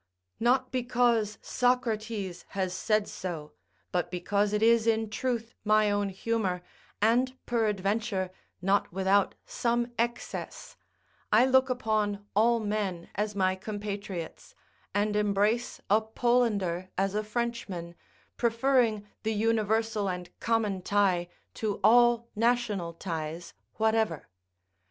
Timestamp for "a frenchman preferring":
17.13-19.05